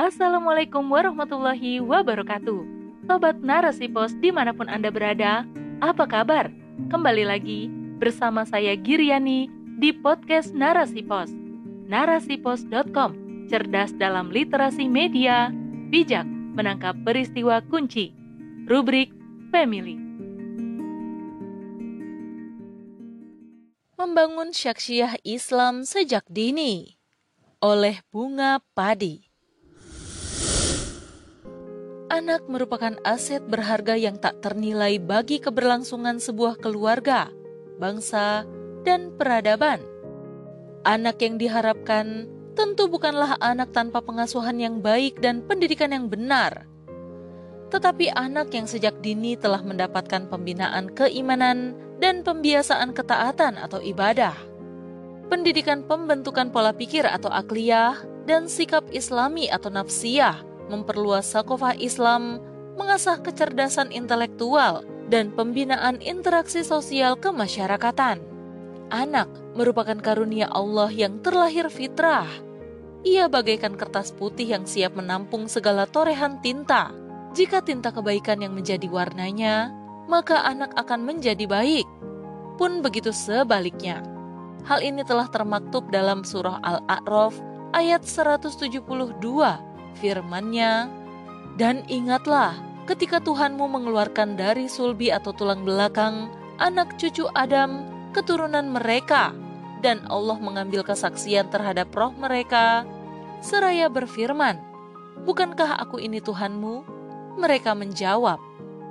[0.00, 2.64] Assalamualaikum warahmatullahi wabarakatuh.
[3.04, 5.44] Sobat Narasi Pos di mana pun Anda berada,
[5.84, 6.48] apa kabar?
[6.88, 7.68] Kembali lagi
[8.00, 11.28] bersama saya Giriani di podcast Narasi Pos.
[11.84, 13.12] Narasipos.com,
[13.52, 15.52] cerdas dalam literasi media,
[15.92, 16.24] bijak
[16.56, 18.16] menangkap peristiwa kunci.
[18.72, 19.12] Rubrik
[19.52, 20.00] Family.
[24.00, 26.96] Membangun Syaksiah Islam sejak dini
[27.60, 29.29] oleh Bunga Padi.
[32.10, 37.30] Anak merupakan aset berharga yang tak ternilai bagi keberlangsungan sebuah keluarga,
[37.78, 38.42] bangsa,
[38.82, 39.78] dan peradaban.
[40.82, 42.26] Anak yang diharapkan
[42.58, 46.66] tentu bukanlah anak tanpa pengasuhan yang baik dan pendidikan yang benar,
[47.70, 54.34] tetapi anak yang sejak dini telah mendapatkan pembinaan keimanan dan pembiasaan ketaatan atau ibadah.
[55.30, 62.38] Pendidikan pembentukan pola pikir atau akliyah dan sikap islami atau nafsiyah memperluas sakofah Islam,
[62.78, 68.22] mengasah kecerdasan intelektual, dan pembinaan interaksi sosial kemasyarakatan.
[68.94, 69.26] Anak
[69.58, 72.26] merupakan karunia Allah yang terlahir fitrah.
[73.02, 76.94] Ia bagaikan kertas putih yang siap menampung segala torehan tinta.
[77.34, 79.70] Jika tinta kebaikan yang menjadi warnanya,
[80.10, 81.86] maka anak akan menjadi baik.
[82.58, 84.02] Pun begitu sebaliknya.
[84.66, 87.38] Hal ini telah termaktub dalam surah Al-A'raf
[87.72, 88.60] ayat 172
[89.98, 90.86] firman-Nya,
[91.58, 96.30] Dan ingatlah ketika Tuhanmu mengeluarkan dari sulbi atau tulang belakang
[96.62, 99.34] anak cucu Adam keturunan mereka,
[99.80, 102.84] dan Allah mengambil kesaksian terhadap roh mereka,
[103.40, 104.60] seraya berfirman,
[105.24, 106.84] Bukankah aku ini Tuhanmu?
[107.40, 108.40] Mereka menjawab,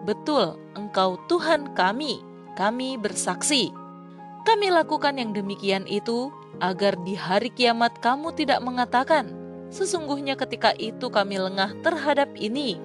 [0.06, 2.22] Betul, engkau Tuhan kami,
[2.58, 3.70] kami bersaksi.
[4.48, 9.39] Kami lakukan yang demikian itu agar di hari kiamat kamu tidak mengatakan,
[9.70, 12.82] Sesungguhnya ketika itu kami lengah terhadap ini.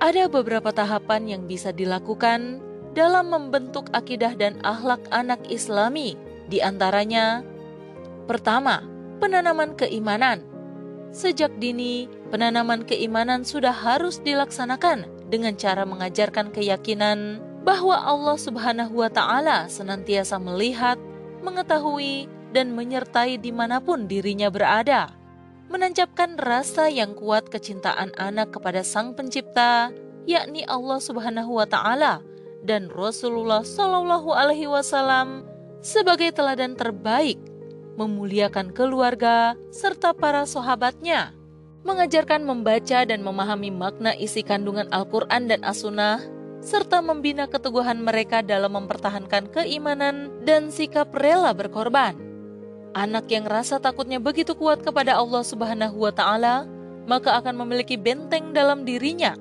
[0.00, 2.64] Ada beberapa tahapan yang bisa dilakukan
[2.96, 6.16] dalam membentuk akidah dan akhlak anak Islami,
[6.48, 7.44] di antaranya
[8.24, 8.80] pertama,
[9.20, 10.40] penanaman keimanan.
[11.12, 19.10] Sejak dini, penanaman keimanan sudah harus dilaksanakan dengan cara mengajarkan keyakinan bahwa Allah Subhanahu wa
[19.12, 20.96] Ta'ala senantiasa melihat,
[21.44, 25.17] mengetahui, dan menyertai di mana pun dirinya berada
[25.68, 29.92] menancapkan rasa yang kuat kecintaan anak kepada Sang Pencipta,
[30.24, 32.24] yakni Allah Subhanahu wa taala
[32.64, 35.44] dan Rasulullah Shallallahu alaihi wasallam
[35.84, 37.38] sebagai teladan terbaik,
[38.00, 41.36] memuliakan keluarga serta para sahabatnya,
[41.86, 46.20] mengajarkan membaca dan memahami makna isi kandungan Al-Qur'an dan As-Sunnah
[46.58, 52.27] serta membina keteguhan mereka dalam mempertahankan keimanan dan sikap rela berkorban
[52.96, 56.64] Anak yang rasa takutnya begitu kuat kepada Allah Subhanahu wa taala,
[57.08, 59.36] maka akan memiliki benteng dalam dirinya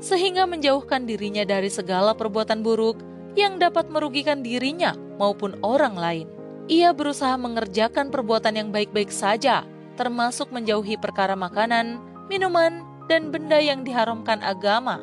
[0.00, 2.96] sehingga menjauhkan dirinya dari segala perbuatan buruk
[3.36, 6.26] yang dapat merugikan dirinya maupun orang lain.
[6.66, 9.62] Ia berusaha mengerjakan perbuatan yang baik-baik saja,
[10.00, 12.00] termasuk menjauhi perkara makanan,
[12.32, 15.02] minuman, dan benda yang diharamkan agama.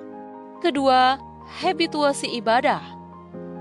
[0.64, 1.22] Kedua,
[1.62, 2.97] habituasi ibadah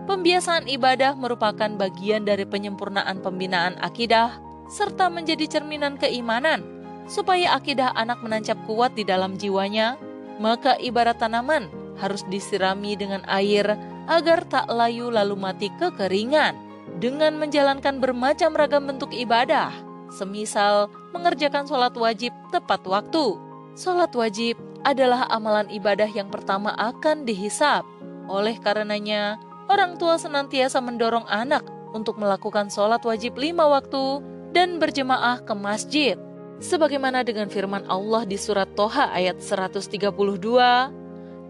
[0.06, 4.38] Pembiasaan ibadah merupakan bagian dari penyempurnaan pembinaan akidah
[4.70, 6.62] serta menjadi cerminan keimanan.
[7.10, 9.98] Supaya akidah anak menancap kuat di dalam jiwanya,
[10.38, 11.66] maka ibarat tanaman
[11.98, 13.66] harus disirami dengan air
[14.06, 16.54] agar tak layu lalu mati kekeringan.
[17.02, 19.74] Dengan menjalankan bermacam ragam bentuk ibadah,
[20.14, 23.36] semisal mengerjakan sholat wajib tepat waktu.
[23.74, 24.54] Sholat wajib
[24.86, 27.82] adalah amalan ibadah yang pertama akan dihisap.
[28.30, 31.62] Oleh karenanya, orang tua senantiasa mendorong anak
[31.94, 34.22] untuk melakukan sholat wajib lima waktu
[34.54, 36.16] dan berjemaah ke masjid.
[36.56, 39.92] Sebagaimana dengan firman Allah di surat Toha ayat 132,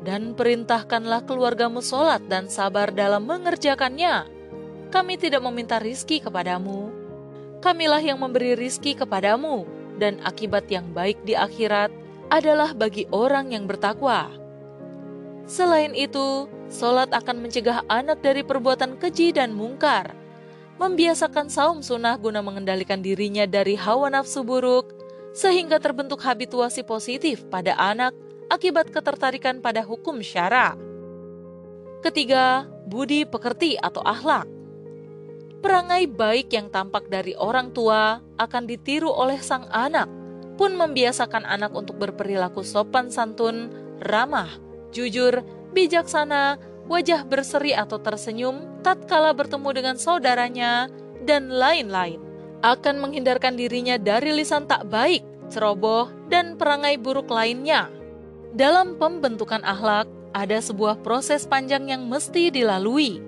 [0.02, 4.26] dan perintahkanlah keluargamu sholat dan sabar dalam mengerjakannya.
[4.90, 6.90] Kami tidak meminta rizki kepadamu.
[7.62, 9.66] Kamilah yang memberi rizki kepadamu,
[9.98, 11.90] dan akibat yang baik di akhirat
[12.30, 14.30] adalah bagi orang yang bertakwa.
[15.46, 20.12] Selain itu, Solat akan mencegah anak dari perbuatan keji dan mungkar.
[20.76, 24.92] Membiasakan saum sunnah guna mengendalikan dirinya dari hawa nafsu buruk,
[25.32, 28.12] sehingga terbentuk habituasi positif pada anak
[28.52, 30.76] akibat ketertarikan pada hukum syara.
[32.04, 34.46] Ketiga, budi pekerti atau akhlak.
[35.64, 40.06] Perangai baik yang tampak dari orang tua akan ditiru oleh sang anak,
[40.60, 43.72] pun membiasakan anak untuk berperilaku sopan santun,
[44.04, 44.48] ramah,
[44.92, 45.42] jujur,
[45.76, 46.56] bijaksana,
[46.88, 50.88] wajah berseri atau tersenyum tatkala bertemu dengan saudaranya,
[51.28, 52.16] dan lain-lain.
[52.64, 57.90] Akan menghindarkan dirinya dari lisan tak baik ceroboh, dan perangai buruk lainnya.
[58.56, 63.22] Dalam pembentukan akhlak, ada sebuah proses panjang yang mesti dilalui.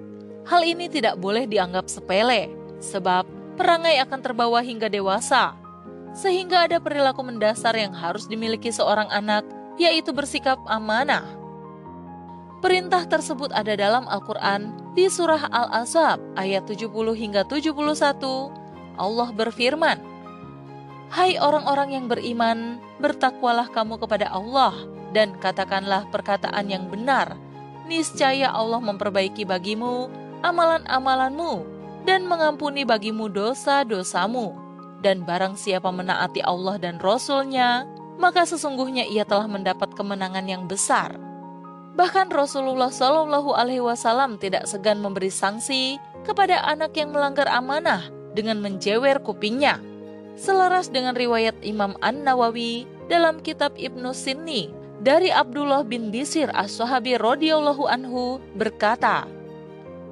[0.48, 2.48] Hal ini tidak boleh dianggap sepele,
[2.80, 5.56] sebab perangai akan terbawa hingga dewasa,
[6.16, 9.44] sehingga ada perilaku mendasar yang harus dimiliki seorang anak,
[9.76, 11.37] yaitu bersikap amanah.
[12.58, 17.70] Perintah tersebut ada dalam Al-Quran di surah Al-Azab ayat 70 hingga 71.
[18.98, 19.98] Allah berfirman,
[21.08, 24.74] Hai orang-orang yang beriman, bertakwalah kamu kepada Allah
[25.14, 27.38] dan katakanlah perkataan yang benar.
[27.86, 30.10] Niscaya Allah memperbaiki bagimu
[30.42, 31.62] amalan-amalanmu
[32.04, 34.52] dan mengampuni bagimu dosa-dosamu
[34.98, 37.86] dan barang siapa menaati Allah dan Rasul-Nya,
[38.18, 41.27] maka sesungguhnya ia telah mendapat kemenangan yang besar.
[41.98, 48.06] Bahkan Rasulullah Shallallahu Alaihi Wasallam tidak segan memberi sanksi kepada anak yang melanggar amanah
[48.38, 49.82] dengan menjewer kupingnya.
[50.38, 54.70] Selaras dengan riwayat Imam An Nawawi dalam kitab Ibnu Sinni
[55.02, 59.26] dari Abdullah bin Bisir as-Sahabi radhiyallahu anhu berkata,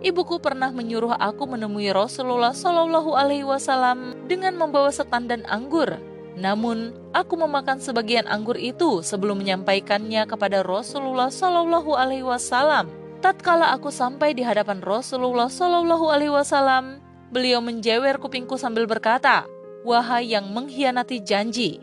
[0.02, 5.94] Ibuku pernah menyuruh aku menemui Rasulullah Shallallahu Alaihi Wasallam dengan membawa setan dan anggur.
[6.36, 12.92] Namun, aku memakan sebagian anggur itu sebelum menyampaikannya kepada Rasulullah Shallallahu Alaihi Wasallam.
[13.24, 17.00] Tatkala aku sampai di hadapan Rasulullah Shallallahu Alaihi Wasallam,
[17.32, 19.48] beliau menjewer kupingku sambil berkata,
[19.88, 21.80] "Wahai yang mengkhianati janji."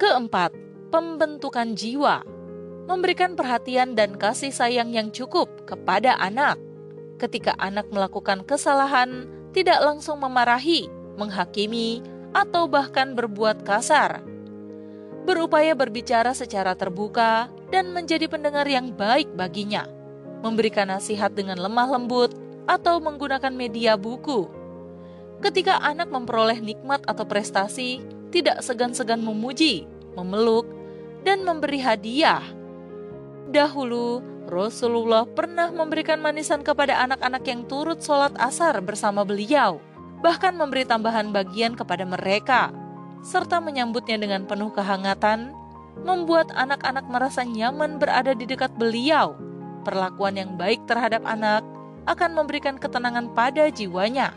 [0.00, 0.56] Keempat,
[0.88, 2.24] pembentukan jiwa,
[2.88, 6.56] memberikan perhatian dan kasih sayang yang cukup kepada anak
[7.20, 10.88] ketika anak melakukan kesalahan, tidak langsung memarahi,
[11.20, 14.22] menghakimi, atau bahkan berbuat kasar.
[15.26, 19.86] Berupaya berbicara secara terbuka dan menjadi pendengar yang baik baginya,
[20.40, 22.32] memberikan nasihat dengan lemah lembut,
[22.70, 24.46] atau menggunakan media buku.
[25.42, 30.68] Ketika anak memperoleh nikmat atau prestasi, tidak segan-segan memuji, memeluk,
[31.26, 32.44] dan memberi hadiah.
[33.50, 39.82] Dahulu, Rasulullah pernah memberikan manisan kepada anak-anak yang turut sholat asar bersama beliau,
[40.20, 42.72] bahkan memberi tambahan bagian kepada mereka,
[43.24, 45.52] serta menyambutnya dengan penuh kehangatan,
[46.04, 49.36] membuat anak-anak merasa nyaman berada di dekat beliau.
[49.84, 51.64] Perlakuan yang baik terhadap anak
[52.04, 54.32] akan memberikan ketenangan pada jiwanya,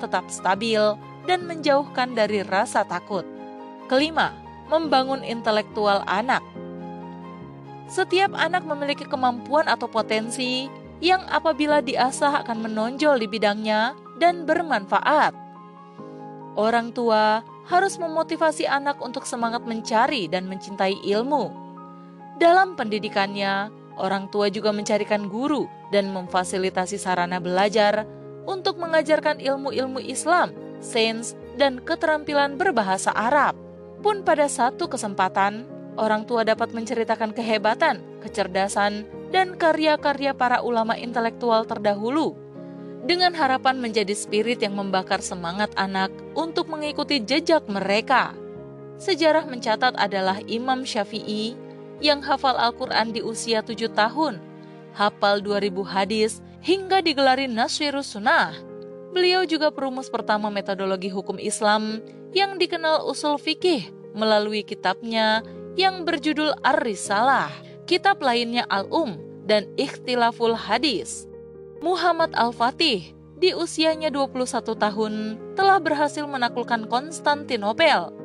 [0.00, 0.96] tetap stabil,
[1.28, 3.24] dan menjauhkan dari rasa takut.
[3.88, 4.32] Kelima,
[4.72, 6.42] membangun intelektual anak.
[7.86, 10.66] Setiap anak memiliki kemampuan atau potensi
[10.98, 15.36] yang apabila diasah akan menonjol di bidangnya dan bermanfaat.
[16.56, 21.52] Orang tua harus memotivasi anak untuk semangat mencari dan mencintai ilmu.
[22.40, 23.68] Dalam pendidikannya,
[24.00, 28.08] orang tua juga mencarikan guru dan memfasilitasi sarana belajar
[28.46, 33.58] untuk mengajarkan ilmu-ilmu Islam, sains, dan keterampilan berbahasa Arab.
[34.00, 35.66] Pun pada satu kesempatan,
[35.98, 42.45] orang tua dapat menceritakan kehebatan, kecerdasan, dan karya-karya para ulama intelektual terdahulu
[43.06, 48.34] dengan harapan menjadi spirit yang membakar semangat anak untuk mengikuti jejak mereka.
[48.98, 51.54] Sejarah mencatat adalah Imam Syafi'i
[52.02, 54.42] yang hafal Al-Quran di usia tujuh tahun,
[54.92, 58.58] hafal 2000 hadis, hingga digelari Nasirus Sunnah.
[59.14, 62.02] Beliau juga perumus pertama metodologi hukum Islam
[62.34, 65.46] yang dikenal usul fikih melalui kitabnya
[65.78, 67.52] yang berjudul Ar-Risalah,
[67.86, 71.30] kitab lainnya Al-Um, dan Ikhtilaful Hadis.
[71.84, 75.12] Muhammad Al-Fatih di usianya 21 tahun
[75.52, 78.16] telah berhasil menaklukkan Konstantinopel.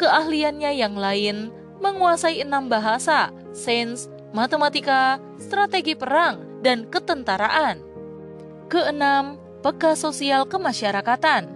[0.00, 7.84] Keahliannya yang lain menguasai enam bahasa, sains, matematika, strategi perang, dan ketentaraan.
[8.72, 11.52] Keenam, peka sosial kemasyarakatan.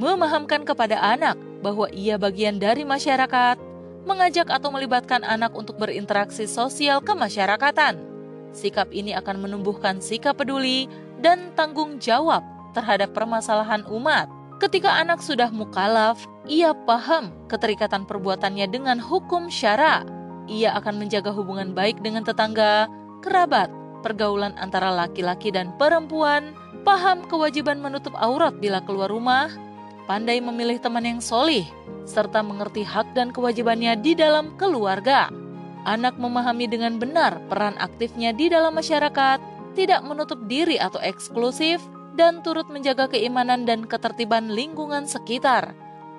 [0.00, 3.60] Memahamkan kepada anak bahwa ia bagian dari masyarakat
[4.08, 8.07] mengajak atau melibatkan anak untuk berinteraksi sosial kemasyarakatan.
[8.52, 10.88] Sikap ini akan menumbuhkan sikap peduli
[11.20, 12.40] dan tanggung jawab
[12.72, 14.30] terhadap permasalahan umat.
[14.58, 20.02] Ketika anak sudah mukalaf, ia paham keterikatan perbuatannya dengan hukum syara.
[20.50, 22.90] Ia akan menjaga hubungan baik dengan tetangga,
[23.22, 23.70] kerabat,
[24.02, 29.52] pergaulan antara laki-laki dan perempuan, paham kewajiban menutup aurat bila keluar rumah,
[30.10, 31.68] pandai memilih teman yang solih,
[32.08, 35.28] serta mengerti hak dan kewajibannya di dalam keluarga.
[35.88, 39.40] Anak memahami dengan benar peran aktifnya di dalam masyarakat,
[39.72, 41.80] tidak menutup diri atau eksklusif,
[42.12, 45.72] dan turut menjaga keimanan dan ketertiban lingkungan sekitar.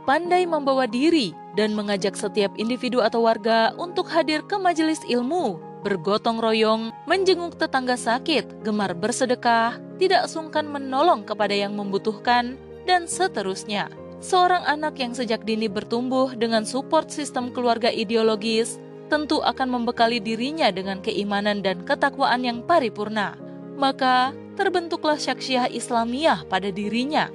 [0.09, 6.41] Pandai membawa diri dan mengajak setiap individu atau warga untuk hadir ke majelis ilmu, bergotong
[6.41, 12.57] royong, menjenguk tetangga sakit, gemar bersedekah, tidak sungkan menolong kepada yang membutuhkan,
[12.89, 13.85] dan seterusnya.
[14.17, 20.69] Seorang anak yang sejak dini bertumbuh dengan support sistem keluarga ideologis tentu akan membekali dirinya
[20.69, 23.35] dengan keimanan dan ketakwaan yang paripurna.
[23.75, 27.27] Maka terbentuklah syaksiah Islamiyah pada dirinya.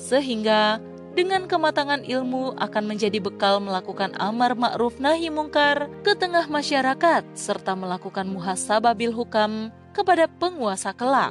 [0.00, 0.80] Sehingga
[1.14, 7.78] dengan kematangan ilmu akan menjadi bekal melakukan amar ma'ruf nahi mungkar ke tengah masyarakat serta
[7.78, 11.30] melakukan muhasabah bil hukam kepada penguasa kelak.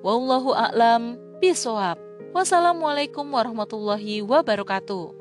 [0.00, 2.00] Wallahu a'lam bishawab.
[2.32, 5.17] Wassalamualaikum warahmatullahi wabarakatuh.